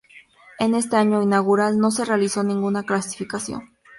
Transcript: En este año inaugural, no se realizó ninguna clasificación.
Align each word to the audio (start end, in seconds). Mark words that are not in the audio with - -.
En 0.57 0.73
este 0.73 0.95
año 0.97 1.21
inaugural, 1.21 1.77
no 1.77 1.91
se 1.91 2.05
realizó 2.05 2.41
ninguna 2.41 2.81
clasificación. 2.87 3.77